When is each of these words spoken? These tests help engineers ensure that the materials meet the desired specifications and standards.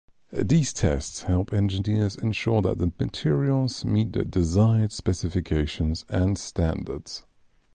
These 0.33 0.73
tests 0.73 1.21
help 1.21 1.53
engineers 1.53 2.15
ensure 2.15 2.63
that 2.63 2.79
the 2.79 2.91
materials 2.99 3.85
meet 3.85 4.13
the 4.13 4.25
desired 4.25 4.91
specifications 4.93 6.05
and 6.09 6.39
standards. 6.39 7.23